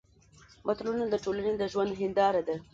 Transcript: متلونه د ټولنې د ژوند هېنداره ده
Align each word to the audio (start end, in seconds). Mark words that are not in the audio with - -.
متلونه 0.67 1.05
د 1.09 1.15
ټولنې 1.23 1.53
د 1.57 1.63
ژوند 1.71 1.91
هېنداره 2.01 2.41
ده 2.47 2.55